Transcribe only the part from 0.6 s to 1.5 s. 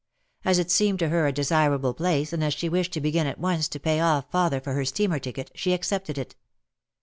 seemed to her a